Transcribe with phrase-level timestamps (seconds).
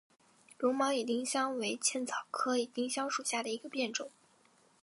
[0.57, 4.09] 绒毛野丁香为茜草科野丁香属下的一个变种。